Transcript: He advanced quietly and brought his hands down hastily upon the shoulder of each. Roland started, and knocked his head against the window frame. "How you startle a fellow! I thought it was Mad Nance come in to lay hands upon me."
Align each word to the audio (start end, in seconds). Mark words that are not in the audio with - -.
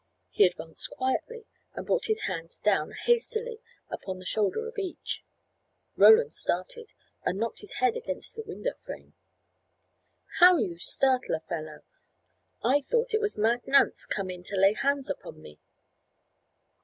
He 0.31 0.47
advanced 0.47 0.89
quietly 0.89 1.45
and 1.75 1.85
brought 1.85 2.07
his 2.07 2.21
hands 2.21 2.57
down 2.59 2.89
hastily 3.05 3.61
upon 3.87 4.17
the 4.17 4.25
shoulder 4.25 4.67
of 4.67 4.79
each. 4.79 5.23
Roland 5.95 6.33
started, 6.33 6.91
and 7.23 7.37
knocked 7.37 7.59
his 7.59 7.73
head 7.73 7.95
against 7.95 8.35
the 8.35 8.41
window 8.41 8.73
frame. 8.73 9.13
"How 10.39 10.57
you 10.57 10.79
startle 10.79 11.35
a 11.35 11.39
fellow! 11.41 11.83
I 12.63 12.81
thought 12.81 13.13
it 13.13 13.21
was 13.21 13.37
Mad 13.37 13.67
Nance 13.67 14.07
come 14.07 14.31
in 14.31 14.41
to 14.45 14.55
lay 14.55 14.73
hands 14.73 15.07
upon 15.07 15.39
me." 15.39 15.59